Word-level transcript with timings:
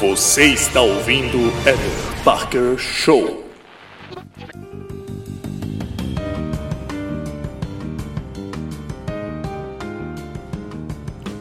Você 0.00 0.48
está 0.48 0.82
ouvindo 0.82 1.38
Eder 1.62 2.22
Parker 2.22 2.76
Show. 2.76 3.46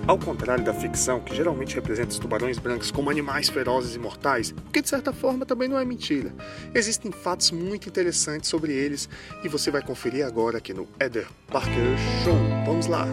Ao 0.08 0.18
contrário 0.18 0.64
da 0.64 0.74
ficção, 0.74 1.20
que 1.20 1.36
geralmente 1.36 1.76
representa 1.76 2.12
os 2.12 2.20
tubarões 2.20 2.58
brancos 2.58 2.92
como 2.92 3.10
animais 3.10 3.50
ferozes 3.50 3.94
e 3.94 4.00
mortais, 4.00 4.52
o 4.52 4.72
que 4.72 4.82
de 4.82 4.88
certa 4.88 5.12
forma 5.12 5.46
também 5.46 5.68
não 5.68 5.78
é 5.78 5.84
mentira. 5.84 6.34
Existem 6.74 7.12
fatos 7.12 7.52
muito 7.52 7.90
interessantes 7.90 8.50
sobre 8.50 8.72
eles 8.72 9.10
e 9.44 9.50
você 9.50 9.70
vai 9.70 9.82
conferir 9.82 10.26
agora 10.26 10.60
aqui 10.60 10.74
no 10.74 10.88
Eder 10.98 11.28
Parker 11.52 11.98
Show. 12.24 12.38
Vamos 12.66 12.88
lá! 12.88 13.06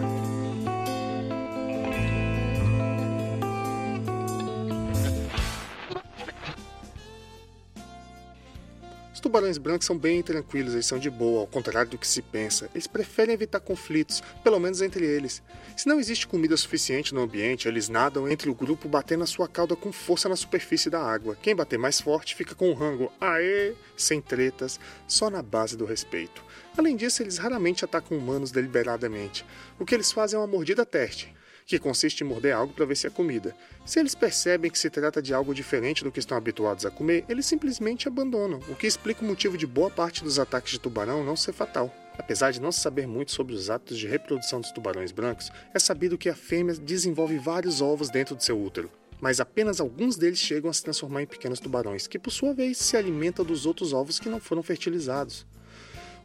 Tubarões 9.33 9.57
brancos 9.57 9.87
são 9.87 9.97
bem 9.97 10.21
tranquilos, 10.21 10.73
eles 10.73 10.85
são 10.85 10.99
de 10.99 11.09
boa, 11.09 11.41
ao 11.41 11.47
contrário 11.47 11.89
do 11.89 11.97
que 11.97 12.05
se 12.05 12.21
pensa. 12.21 12.69
Eles 12.71 12.85
preferem 12.85 13.33
evitar 13.33 13.59
conflitos, 13.59 14.21
pelo 14.43 14.59
menos 14.59 14.79
entre 14.79 15.03
eles. 15.03 15.41
Se 15.75 15.87
não 15.87 15.99
existe 15.99 16.27
comida 16.27 16.55
suficiente 16.55 17.15
no 17.15 17.21
ambiente, 17.21 17.67
eles 17.67 17.89
nadam 17.89 18.29
entre 18.29 18.47
o 18.47 18.53
grupo 18.53 18.87
batendo 18.87 19.23
a 19.23 19.25
sua 19.25 19.47
cauda 19.47 19.75
com 19.75 19.91
força 19.91 20.29
na 20.29 20.35
superfície 20.35 20.87
da 20.87 21.01
água. 21.01 21.35
Quem 21.41 21.55
bater 21.55 21.79
mais 21.79 21.99
forte 21.99 22.35
fica 22.35 22.53
com 22.53 22.69
o 22.69 22.75
rango 22.75 23.11
aê, 23.19 23.73
sem 23.97 24.21
tretas, 24.21 24.79
só 25.07 25.31
na 25.31 25.41
base 25.41 25.75
do 25.75 25.83
respeito. 25.85 26.45
Além 26.77 26.95
disso, 26.95 27.23
eles 27.23 27.39
raramente 27.39 27.83
atacam 27.83 28.15
humanos 28.15 28.51
deliberadamente. 28.51 29.43
O 29.79 29.85
que 29.85 29.95
eles 29.95 30.11
fazem 30.11 30.37
é 30.37 30.39
uma 30.39 30.45
mordida 30.45 30.85
teste 30.85 31.33
que 31.65 31.79
consiste 31.79 32.23
em 32.23 32.27
morder 32.27 32.53
algo 32.53 32.73
para 32.73 32.85
ver 32.85 32.95
se 32.95 33.07
é 33.07 33.09
comida. 33.09 33.55
Se 33.85 33.99
eles 33.99 34.15
percebem 34.15 34.71
que 34.71 34.79
se 34.79 34.89
trata 34.89 35.21
de 35.21 35.33
algo 35.33 35.53
diferente 35.53 36.03
do 36.03 36.11
que 36.11 36.19
estão 36.19 36.37
habituados 36.37 36.85
a 36.85 36.91
comer, 36.91 37.25
eles 37.27 37.45
simplesmente 37.45 38.07
abandonam, 38.07 38.59
o 38.69 38.75
que 38.75 38.87
explica 38.87 39.23
o 39.23 39.27
motivo 39.27 39.57
de 39.57 39.67
boa 39.67 39.89
parte 39.89 40.23
dos 40.23 40.39
ataques 40.39 40.71
de 40.71 40.79
tubarão 40.79 41.23
não 41.23 41.35
ser 41.35 41.53
fatal. 41.53 41.93
Apesar 42.17 42.51
de 42.51 42.61
não 42.61 42.71
se 42.71 42.79
saber 42.79 43.07
muito 43.07 43.31
sobre 43.31 43.53
os 43.53 43.69
hábitos 43.69 43.97
de 43.97 44.07
reprodução 44.07 44.61
dos 44.61 44.71
tubarões 44.71 45.11
brancos, 45.11 45.51
é 45.73 45.79
sabido 45.79 46.17
que 46.17 46.29
a 46.29 46.35
fêmea 46.35 46.75
desenvolve 46.75 47.37
vários 47.37 47.81
ovos 47.81 48.09
dentro 48.09 48.35
do 48.35 48.43
seu 48.43 48.61
útero, 48.61 48.91
mas 49.19 49.39
apenas 49.39 49.79
alguns 49.79 50.15
deles 50.15 50.37
chegam 50.37 50.69
a 50.69 50.73
se 50.73 50.83
transformar 50.83 51.23
em 51.23 51.27
pequenos 51.27 51.59
tubarões, 51.59 52.05
que 52.05 52.19
por 52.19 52.29
sua 52.29 52.53
vez 52.53 52.77
se 52.77 52.95
alimentam 52.95 53.43
dos 53.43 53.65
outros 53.65 53.93
ovos 53.93 54.19
que 54.19 54.29
não 54.29 54.39
foram 54.39 54.61
fertilizados. 54.61 55.45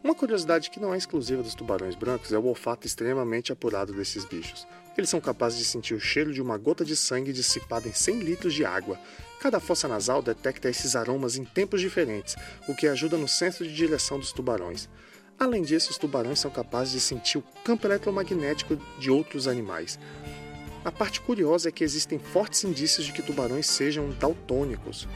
Uma 0.02 0.14
curiosidade 0.14 0.70
que 0.70 0.78
não 0.78 0.94
é 0.94 0.96
exclusiva 0.96 1.42
dos 1.42 1.54
tubarões 1.54 1.96
brancos 1.96 2.32
é 2.32 2.38
o 2.38 2.44
olfato 2.44 2.86
extremamente 2.86 3.52
apurado 3.52 3.92
desses 3.92 4.24
bichos. 4.24 4.66
Eles 4.96 5.10
são 5.10 5.20
capazes 5.20 5.58
de 5.58 5.64
sentir 5.64 5.94
o 5.94 6.00
cheiro 6.00 6.32
de 6.32 6.40
uma 6.40 6.56
gota 6.56 6.84
de 6.84 6.96
sangue 6.96 7.32
dissipada 7.32 7.88
em 7.88 7.92
100 7.92 8.20
litros 8.20 8.54
de 8.54 8.64
água. 8.64 8.98
Cada 9.40 9.58
fossa 9.58 9.88
nasal 9.88 10.22
detecta 10.22 10.68
esses 10.68 10.94
aromas 10.94 11.36
em 11.36 11.44
tempos 11.44 11.80
diferentes, 11.80 12.36
o 12.68 12.74
que 12.74 12.86
ajuda 12.86 13.16
no 13.16 13.28
senso 13.28 13.64
de 13.64 13.74
direção 13.74 14.18
dos 14.18 14.32
tubarões. 14.32 14.88
Além 15.38 15.62
disso, 15.62 15.90
os 15.90 15.98
tubarões 15.98 16.38
são 16.40 16.50
capazes 16.50 16.92
de 16.92 17.00
sentir 17.00 17.38
o 17.38 17.44
campo 17.64 17.86
eletromagnético 17.86 18.76
de 18.98 19.10
outros 19.10 19.46
animais. 19.46 19.98
A 20.84 20.92
parte 20.92 21.20
curiosa 21.20 21.68
é 21.68 21.72
que 21.72 21.84
existem 21.84 22.18
fortes 22.18 22.64
indícios 22.64 23.04
de 23.04 23.12
que 23.12 23.22
tubarões 23.22 23.66
sejam 23.66 24.10
daltônicos. 24.10 25.08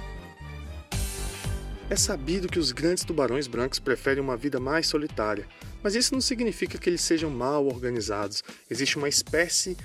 É 1.92 1.96
sabido 1.96 2.48
que 2.48 2.58
os 2.58 2.72
grandes 2.72 3.04
tubarões 3.04 3.46
brancos 3.46 3.78
preferem 3.78 4.24
uma 4.24 4.34
vida 4.34 4.58
mais 4.58 4.86
solitária, 4.86 5.46
mas 5.82 5.94
isso 5.94 6.14
não 6.14 6.22
significa 6.22 6.78
que 6.78 6.88
eles 6.88 7.02
sejam 7.02 7.28
mal 7.28 7.66
organizados. 7.66 8.42
Existe 8.70 8.96
uma 8.96 9.10
espécie 9.10 9.76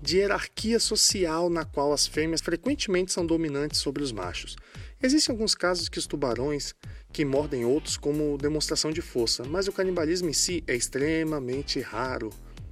de 0.00 0.18
hierarquia 0.18 0.78
social 0.78 1.50
na 1.50 1.64
qual 1.64 1.92
as 1.92 2.06
fêmeas 2.06 2.40
frequentemente 2.40 3.12
são 3.12 3.26
dominantes 3.26 3.80
sobre 3.80 4.00
os 4.00 4.12
machos. 4.12 4.54
Existem 5.02 5.32
alguns 5.32 5.56
casos 5.56 5.88
que 5.88 5.98
os 5.98 6.06
tubarões 6.06 6.72
que 7.12 7.24
mordem 7.24 7.64
outros 7.64 7.96
como 7.96 8.38
demonstração 8.38 8.92
de 8.92 9.02
força, 9.02 9.42
mas 9.42 9.66
o 9.66 9.72
canibalismo 9.72 10.30
em 10.30 10.32
si 10.32 10.62
é 10.68 10.76
extremamente 10.76 11.80
raro. 11.80 12.30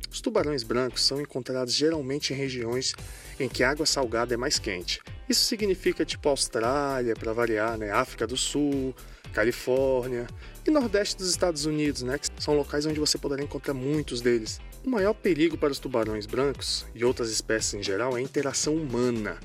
Os 0.09 0.21
tubarões 0.21 0.63
brancos 0.63 1.03
são 1.03 1.21
encontrados 1.21 1.75
geralmente 1.75 2.33
em 2.33 2.37
regiões 2.37 2.95
em 3.41 3.49
que 3.49 3.65
a 3.65 3.71
água 3.71 3.87
salgada 3.87 4.35
é 4.35 4.37
mais 4.37 4.61
quente. 4.61 5.01
Isso 5.29 5.45
significa 5.45 6.05
tipo 6.05 6.29
Austrália, 6.29 7.15
para 7.15 7.33
variar, 7.33 7.79
né? 7.79 7.91
África 7.91 8.27
do 8.27 8.37
Sul, 8.37 8.95
Califórnia 9.35 10.27
e 10.67 10.71
Nordeste 10.71 11.17
dos 11.17 11.29
Estados 11.29 11.67
Unidos, 11.67 12.03
né, 12.03 12.19
que 12.19 12.29
são 12.39 12.55
locais 12.55 12.87
onde 12.87 13.01
você 13.01 13.19
poderá 13.19 13.43
encontrar 13.43 13.75
muitos 13.75 14.21
deles. 14.21 14.61
O 14.85 14.89
maior 14.89 15.13
perigo 15.13 15.59
para 15.59 15.73
os 15.73 15.79
tubarões 15.79 16.25
brancos 16.25 16.87
e 16.95 17.05
outras 17.05 17.31
espécies 17.31 17.75
em 17.75 17.83
geral 17.83 18.17
é 18.17 18.21
a 18.21 18.23
interação 18.23 18.77
humana, 18.77 19.39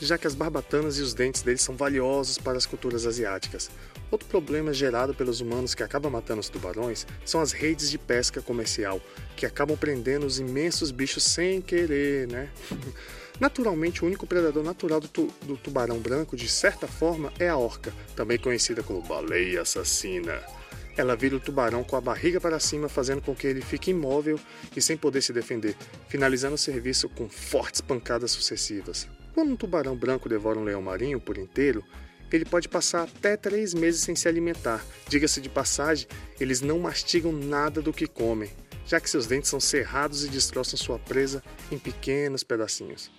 já 0.00 0.18
que 0.18 0.26
as 0.26 0.34
barbatanas 0.34 0.98
e 0.98 1.02
os 1.02 1.14
dentes 1.14 1.42
deles 1.42 1.62
são 1.62 1.76
valiosos 1.76 2.38
para 2.38 2.58
as 2.58 2.66
culturas 2.66 3.06
asiáticas. 3.06 3.70
Outro 4.10 4.28
problema 4.28 4.72
gerado 4.72 5.14
pelos 5.14 5.40
humanos 5.40 5.74
que 5.74 5.82
acaba 5.82 6.10
matando 6.10 6.40
os 6.40 6.48
tubarões 6.48 7.06
são 7.24 7.40
as 7.40 7.52
redes 7.52 7.90
de 7.90 7.98
pesca 7.98 8.40
comercial, 8.40 9.00
que 9.36 9.46
acabam 9.46 9.76
prendendo 9.76 10.26
os 10.26 10.38
imensos 10.38 10.90
bichos 10.90 11.24
sem 11.24 11.60
querer, 11.60 12.28
né? 12.28 12.50
Naturalmente, 13.40 14.04
o 14.04 14.06
único 14.06 14.26
predador 14.26 14.62
natural 14.62 15.00
do, 15.00 15.08
tu, 15.08 15.28
do, 15.42 15.56
tubarão 15.56 15.98
branco, 15.98 16.36
de 16.36 16.48
certa 16.48 16.86
forma, 16.86 17.32
é 17.38 17.48
a 17.48 17.56
orca, 17.56 17.92
também 18.14 18.38
conhecida 18.38 18.82
como 18.82 19.02
baleia 19.02 19.62
assassina. 19.62 20.40
Ela 20.96 21.16
vira 21.16 21.34
o 21.34 21.40
tubarão 21.40 21.82
com 21.82 21.96
a 21.96 22.00
barriga 22.00 22.40
para 22.40 22.60
cima, 22.60 22.88
fazendo 22.88 23.20
com 23.20 23.34
que 23.34 23.48
ele 23.48 23.60
fique 23.60 23.90
imóvel 23.90 24.38
e 24.76 24.80
sem 24.80 24.96
poder 24.96 25.22
se 25.22 25.32
defender, 25.32 25.76
finalizando 26.08 26.54
o 26.54 26.58
serviço 26.58 27.08
com 27.08 27.28
fortes 27.28 27.80
pancadas 27.80 28.30
sucessivas. 28.30 29.08
Quando 29.34 29.50
um 29.50 29.56
tubarão 29.56 29.96
branco 29.96 30.28
devora 30.28 30.60
um 30.60 30.62
leão 30.62 30.80
marinho 30.80 31.20
por 31.20 31.36
inteiro, 31.36 31.84
ele 32.32 32.44
pode 32.44 32.68
passar 32.68 33.02
até 33.02 33.36
três 33.36 33.74
meses 33.74 34.00
sem 34.00 34.14
se 34.14 34.28
alimentar. 34.28 34.84
Diga-se 35.08 35.40
de 35.40 35.48
passagem, 35.48 36.06
eles 36.38 36.60
não 36.60 36.78
mastigam 36.78 37.32
nada 37.32 37.82
do 37.82 37.92
que 37.92 38.06
comem, 38.06 38.50
já 38.86 39.00
que 39.00 39.10
seus 39.10 39.26
dentes 39.26 39.50
são 39.50 39.58
cerrados 39.58 40.24
e 40.24 40.28
destroçam 40.28 40.78
sua 40.78 41.00
presa 41.00 41.42
em 41.70 41.78
pequenos 41.78 42.44
pedacinhos. 42.44 43.10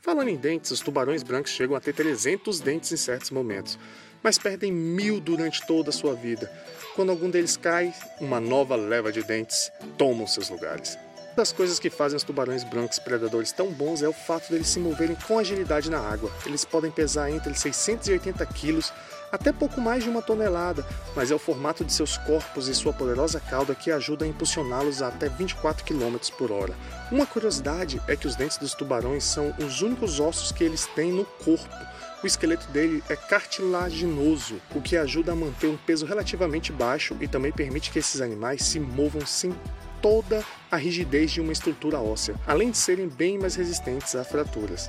Falando 0.00 0.28
em 0.28 0.36
dentes, 0.36 0.70
os 0.72 0.80
tubarões 0.80 1.22
brancos 1.22 1.52
chegam 1.52 1.76
a 1.76 1.80
ter 1.80 1.92
300 1.92 2.60
dentes 2.60 2.90
em 2.90 2.96
certos 2.96 3.30
momentos, 3.30 3.78
mas 4.26 4.38
perdem 4.38 4.72
mil 4.72 5.20
durante 5.20 5.64
toda 5.64 5.90
a 5.90 5.92
sua 5.92 6.12
vida. 6.12 6.50
Quando 6.96 7.10
algum 7.10 7.30
deles 7.30 7.56
cai, 7.56 7.94
uma 8.20 8.40
nova 8.40 8.74
leva 8.74 9.12
de 9.12 9.22
dentes 9.22 9.70
toma 9.96 10.26
seus 10.26 10.50
lugares. 10.50 10.98
Uma 11.16 11.36
das 11.36 11.52
coisas 11.52 11.78
que 11.78 11.88
fazem 11.88 12.16
os 12.16 12.24
tubarões 12.24 12.64
brancos 12.64 12.98
predadores 12.98 13.52
tão 13.52 13.70
bons 13.72 14.02
é 14.02 14.08
o 14.08 14.12
fato 14.12 14.50
deles 14.50 14.66
se 14.66 14.80
moverem 14.80 15.16
com 15.28 15.38
agilidade 15.38 15.88
na 15.88 16.00
água. 16.00 16.28
Eles 16.44 16.64
podem 16.64 16.90
pesar 16.90 17.30
entre 17.30 17.54
680 17.54 18.44
quilos 18.46 18.92
até 19.30 19.52
pouco 19.52 19.80
mais 19.80 20.02
de 20.02 20.10
uma 20.10 20.20
tonelada, 20.20 20.84
mas 21.14 21.30
é 21.30 21.34
o 21.36 21.38
formato 21.38 21.84
de 21.84 21.92
seus 21.92 22.18
corpos 22.18 22.66
e 22.66 22.74
sua 22.74 22.92
poderosa 22.92 23.38
cauda 23.38 23.76
que 23.76 23.92
ajuda 23.92 24.24
a 24.24 24.28
impulsioná-los 24.28 25.02
a 25.02 25.08
até 25.08 25.28
24 25.28 25.84
km 25.84 26.16
por 26.36 26.50
hora. 26.50 26.74
Uma 27.12 27.26
curiosidade 27.26 28.02
é 28.08 28.16
que 28.16 28.26
os 28.26 28.34
dentes 28.34 28.58
dos 28.58 28.74
tubarões 28.74 29.22
são 29.22 29.54
os 29.64 29.82
únicos 29.82 30.18
ossos 30.18 30.50
que 30.50 30.64
eles 30.64 30.84
têm 30.96 31.12
no 31.12 31.24
corpo. 31.24 31.95
O 32.22 32.26
esqueleto 32.26 32.66
dele 32.68 33.02
é 33.08 33.14
cartilaginoso, 33.14 34.60
o 34.74 34.80
que 34.80 34.96
ajuda 34.96 35.32
a 35.32 35.36
manter 35.36 35.68
um 35.68 35.76
peso 35.76 36.06
relativamente 36.06 36.72
baixo 36.72 37.16
e 37.20 37.28
também 37.28 37.52
permite 37.52 37.90
que 37.90 37.98
esses 37.98 38.20
animais 38.20 38.62
se 38.62 38.80
movam 38.80 39.24
sem 39.26 39.54
toda 40.00 40.44
a 40.70 40.76
rigidez 40.76 41.30
de 41.30 41.40
uma 41.40 41.52
estrutura 41.52 42.00
óssea, 42.00 42.34
além 42.46 42.70
de 42.70 42.78
serem 42.78 43.08
bem 43.08 43.38
mais 43.38 43.54
resistentes 43.54 44.14
a 44.14 44.24
fraturas. 44.24 44.88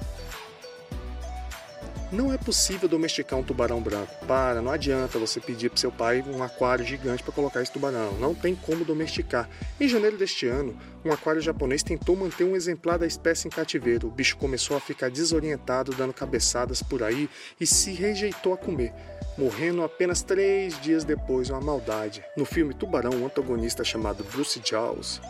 Não 2.10 2.32
é 2.32 2.38
possível 2.38 2.88
domesticar 2.88 3.38
um 3.38 3.44
tubarão 3.44 3.82
branco. 3.82 4.14
Para, 4.26 4.62
não 4.62 4.72
adianta 4.72 5.20
você 5.20 5.42
pedir 5.42 5.70
para 5.70 5.78
seu 5.78 5.92
pai 5.92 6.24
um 6.26 6.42
aquário 6.42 6.86
gigante 6.86 7.22
para 7.22 7.34
colocar 7.34 7.62
esse 7.62 7.72
tubarão. 7.72 8.14
Não 8.14 8.34
tem 8.34 8.56
como 8.56 8.86
domesticar. 8.86 9.50
Em 9.80 9.90
janeiro 9.90 10.18
deste 10.18 10.48
ano, 10.48 10.78
um 11.04 11.12
aquário 11.12 11.42
japonês 11.42 11.84
tentou 11.84 12.16
manter 12.16 12.46
um 12.46 12.56
exemplar 12.56 12.98
da 12.98 13.06
espécie 13.06 13.48
em 13.48 13.52
cativeiro. 13.52 14.08
O 14.08 14.12
bicho 14.12 14.38
começou 14.38 14.78
a 14.78 14.80
ficar 14.80 15.10
desorientado, 15.10 15.94
dando 15.94 16.14
cabeçadas 16.14 16.82
por 16.82 17.04
aí 17.04 17.30
e 17.60 17.68
se 17.68 17.92
rejeitou 17.92 18.54
a 18.54 18.58
comer 18.58 18.94
morrendo 19.38 19.84
apenas 19.84 20.24
três 20.24 20.82
dias 20.82 21.04
depois, 21.04 21.52
uma 21.52 21.62
maldade. 21.62 22.24
No 22.36 22.44
filme 22.44 22.74
Tubarão, 22.74 23.12
um 23.12 23.28
antagonista 23.28 23.84
chamado 23.84 24.24
Bruce 24.24 24.60
Jaws 24.66 25.22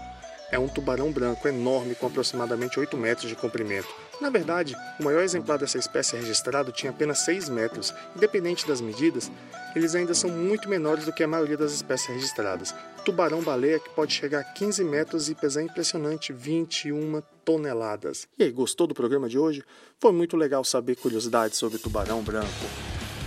é 0.49 0.57
um 0.57 0.67
tubarão 0.67 1.11
branco 1.11 1.45
enorme 1.47 1.93
com 1.93 2.07
aproximadamente 2.07 2.79
8 2.79 2.95
metros 2.95 3.27
de 3.27 3.35
comprimento. 3.35 4.06
Na 4.19 4.29
verdade, 4.31 4.75
o 4.99 5.03
maior 5.03 5.21
exemplar 5.21 5.59
dessa 5.59 5.77
espécie 5.77 6.15
registrado 6.15 6.71
tinha 6.71 6.91
apenas 6.91 7.19
6 7.19 7.49
metros. 7.49 7.93
Independente 8.15 8.67
das 8.67 8.81
medidas, 8.81 9.31
eles 9.75 9.93
ainda 9.93 10.13
são 10.13 10.29
muito 10.29 10.67
menores 10.67 11.05
do 11.05 11.13
que 11.13 11.23
a 11.23 11.27
maioria 11.27 11.57
das 11.57 11.71
espécies 11.71 12.07
registradas. 12.07 12.73
Tubarão-baleia 13.05 13.79
que 13.79 13.89
pode 13.91 14.13
chegar 14.13 14.39
a 14.39 14.43
15 14.43 14.83
metros 14.83 15.29
e 15.29 15.35
pesar 15.35 15.61
impressionante 15.61 16.33
21 16.33 17.21
toneladas. 17.45 18.27
E 18.37 18.43
aí, 18.43 18.51
gostou 18.51 18.87
do 18.87 18.95
programa 18.95 19.29
de 19.29 19.37
hoje? 19.37 19.63
Foi 19.99 20.11
muito 20.11 20.35
legal 20.35 20.63
saber 20.63 20.95
curiosidades 20.95 21.57
sobre 21.57 21.77
tubarão 21.77 22.23
branco. 22.23 22.47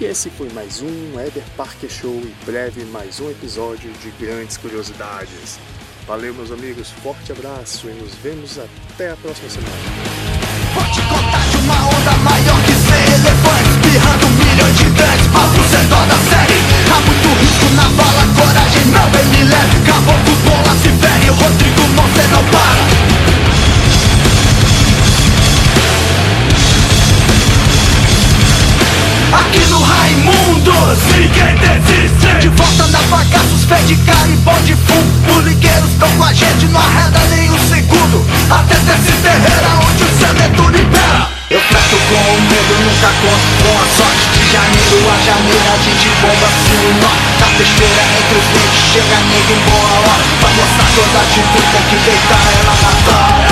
E 0.01 0.05
esse 0.05 0.29
foi 0.31 0.49
mais 0.49 0.81
um 0.81 1.21
Eder 1.21 1.45
Parker 1.57 1.89
Show 1.89 2.21
e 2.21 2.45
breve 2.45 2.85
mais 2.87 3.21
um 3.21 3.31
episódio 3.31 3.93
de 3.93 4.11
Grandes 4.13 4.57
Curiosidades. 4.57 5.59
Valeu, 6.07 6.35
meus 6.35 6.51
amigos, 6.51 6.91
forte 6.91 7.31
abraço 7.31 7.89
e 7.89 7.93
nos 7.93 8.15
vemos 8.15 8.59
até 8.59 9.11
a 9.11 9.17
próxima 9.17 9.51
semana. 9.51 10.30
Vou 10.75 10.85
te 10.85 11.01
contar 11.03 11.43
de 11.51 11.57
uma 11.57 11.75
onda 11.75 12.13
maior 12.23 12.61
que 12.63 12.73
100 12.73 13.15
elefantes 13.15 13.71
Espirrando 13.91 14.27
milhões 14.39 14.77
de 14.79 14.85
grandes 14.85 15.27
papos 15.27 15.75
é 15.75 15.83
dó 15.89 16.05
da 16.07 16.15
série. 16.31 16.61
Há 16.93 17.01
muito 17.01 17.29
risco 17.41 17.75
na 17.75 17.83
bala, 17.83 18.25
coragem 18.37 18.85
não 18.87 19.11
vem 19.11 19.25
me 19.25 19.43
leve. 19.51 19.81
Caboclo, 19.85 20.37
bola, 20.45 20.77
se 20.81 20.89
fere, 21.01 21.29
Rodrigo 21.29 21.83
Monte 21.97 22.23
não 22.31 22.45
para. 22.45 22.81
Aqui 29.41 29.67
no 29.71 29.81
Raimundos 29.81 30.99
Ninguém 31.17 31.57
desiste. 31.57 32.41
De 32.41 32.49
volta 32.49 32.87
na 32.87 33.01
bagaços, 33.09 33.65
fé 33.65 33.81
de 33.83 33.97
cara 33.97 34.29
e 34.29 34.63
de 34.63 34.77
fumo. 34.77 35.11
Poligueiros 35.27 35.91
estão 35.91 36.09
com 36.11 36.25
a 36.25 36.33
gente, 36.33 36.67
não 36.67 36.81
arreda 36.81 37.10
segundo 38.11 38.27
Até 38.51 38.75
desse 38.75 39.13
terreira 39.23 39.71
onde 39.87 40.03
o 40.03 40.19
cemento 40.19 40.69
libera 40.69 41.29
Eu 41.51 41.61
fleto 41.61 41.97
com 42.09 42.15
o 42.15 42.41
medo, 42.43 42.75
nunca 42.85 43.09
conto 43.23 43.51
com 43.63 43.75
a 43.79 43.87
sorte 43.97 44.25
De 44.35 44.43
janeiro 44.53 44.99
a 45.11 45.17
janeiro 45.25 45.67
a 45.71 45.79
gente 45.79 46.09
bomba 46.21 46.47
assim 46.47 46.79
o 46.87 46.93
norte 47.01 47.31
Na 47.41 47.47
besteira 47.57 48.03
entre 48.19 48.39
os 48.39 48.47
dentes, 48.51 48.83
chega 48.93 49.19
nego 49.31 49.53
em 49.53 49.63
boa 49.71 49.93
hora 50.11 50.25
Pra 50.41 50.51
mostrar 50.51 50.91
toda 50.95 51.19
a 51.19 51.23
atitude, 51.23 51.67
tem 51.73 51.83
que 51.89 51.97
deitar 52.05 52.45
ela 52.59 52.75
na 52.83 52.93
tora 53.05 53.51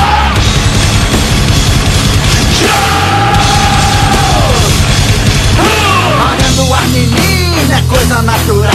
Arando 6.30 6.74
a 6.74 6.80
menina 6.88 7.74
é 7.74 7.82
coisa 7.88 8.22
natural. 8.22 8.64
é 8.64 8.67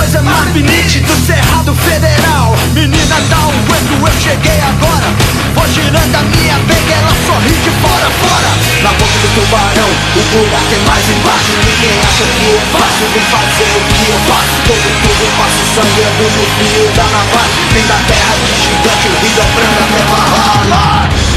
coisa 0.00 0.22
mais 0.22 0.48
bonita 0.52 0.98
do 1.04 1.26
Cerrado 1.26 1.74
Federal. 1.74 2.56
Menina 2.72 3.20
dá 3.28 3.36
um 3.36 3.52
aguento, 3.52 3.92
eu 4.00 4.12
cheguei 4.16 4.58
agora. 4.64 5.04
Vou 5.54 5.68
girando 5.68 6.16
a 6.16 6.22
minha 6.24 6.56
pega, 6.64 6.94
ela 6.96 7.12
sorri 7.28 7.52
de 7.52 7.70
fora 7.84 8.08
a 8.08 8.12
fora. 8.24 8.50
Na 8.80 8.90
boca 8.96 9.18
do 9.20 9.28
tubarão, 9.36 9.90
o 10.16 10.22
buraco 10.32 10.72
é 10.72 10.80
mais 10.88 11.04
embaixo. 11.04 11.52
Ninguém 11.68 12.00
acha 12.00 12.24
que 12.24 12.48
é 12.48 12.62
fácil, 12.72 13.06
vem 13.12 13.24
fazer 13.28 13.70
o 13.76 13.80
que 13.92 14.08
eu 14.08 14.20
faço. 14.24 14.56
Todo 14.64 14.88
tudo 15.04 15.24
passo 15.36 15.62
sangrando 15.68 16.24
no 16.32 16.44
fio 16.56 16.88
da 16.96 17.04
navalha. 17.04 17.60
Vem 17.74 17.84
da 17.84 17.98
terra 18.08 18.34
de 18.40 18.52
gigante, 18.56 19.04
o 19.04 19.16
rio 19.20 19.44
branco 19.52 19.84
até 19.84 20.00
Valhalla! 20.08 21.29